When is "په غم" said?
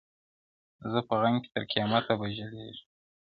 1.07-1.35